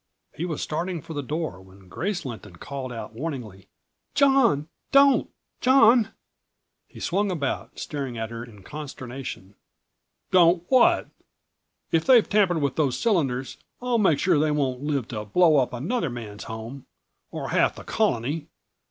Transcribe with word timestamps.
He 0.33 0.45
was 0.45 0.63
starting 0.63 0.99
for 1.03 1.13
the 1.13 1.21
door 1.21 1.61
when 1.61 1.87
Grace 1.87 2.25
Lynton 2.25 2.55
called 2.55 2.91
out 2.91 3.13
warningly: 3.13 3.67
"John, 4.15 4.67
don't! 4.91 5.29
John!" 5.59 6.09
He 6.87 6.99
swung 6.99 7.29
about, 7.29 7.77
staring 7.77 8.17
at 8.17 8.31
her 8.31 8.43
in 8.43 8.63
consternation. 8.63 9.53
"Don't 10.31 10.63
what? 10.69 11.09
If 11.91 12.03
they've 12.05 12.27
tampered 12.27 12.63
with 12.63 12.77
those 12.77 12.97
cylinders 12.97 13.57
I'll 13.79 13.99
make 13.99 14.17
sure 14.17 14.39
they 14.39 14.49
won't 14.49 14.81
live 14.81 15.07
to 15.09 15.23
blow 15.23 15.57
up 15.57 15.71
another 15.71 16.09
man's 16.09 16.45
home 16.45 16.87
or 17.29 17.49
half 17.49 17.75
the 17.75 17.83
Colony!" 17.83 18.47